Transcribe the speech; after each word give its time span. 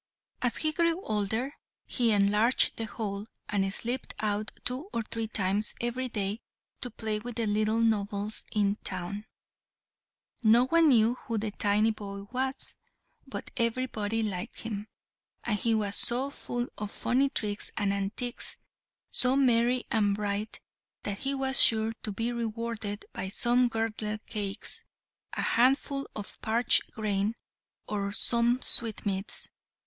As 0.41 0.57
he 0.57 0.71
grew 0.71 0.99
older 1.05 1.53
he 1.85 2.11
enlarged 2.11 2.75
the 2.77 2.85
hole, 2.85 3.27
and 3.47 3.71
slipped 3.71 4.15
out 4.17 4.51
two 4.65 4.89
or 4.91 5.03
three 5.03 5.27
times 5.27 5.75
every 5.79 6.09
day 6.09 6.41
to 6.81 6.89
play 6.89 7.19
with 7.19 7.35
the 7.35 7.45
little 7.45 7.79
nobles 7.81 8.43
in 8.51 8.71
the 8.71 8.79
town. 8.83 9.25
No 10.41 10.65
one 10.65 10.89
knew 10.89 11.13
who 11.13 11.37
the 11.37 11.51
tiny 11.51 11.91
boy 11.91 12.23
was, 12.31 12.75
but 13.27 13.51
everybody 13.57 14.23
liked 14.23 14.61
him, 14.61 14.87
and 15.43 15.59
he 15.59 15.75
was 15.75 15.97
so 15.97 16.31
full 16.31 16.67
of 16.79 16.89
funny 16.89 17.29
tricks 17.29 17.69
and 17.77 17.93
antics, 17.93 18.57
so 19.11 19.35
merry 19.35 19.83
and 19.91 20.15
bright, 20.15 20.59
that 21.03 21.19
he 21.19 21.35
was 21.35 21.61
sure 21.61 21.93
to 22.01 22.11
be 22.11 22.31
rewarded 22.31 23.05
by 23.13 23.29
some 23.29 23.67
girdle 23.67 24.17
cakes, 24.25 24.83
a 25.33 25.43
handful 25.43 26.07
of 26.15 26.41
parched 26.41 26.89
grain, 26.93 27.35
or 27.87 28.11
some 28.11 28.63
sweetmeats. 28.63 29.47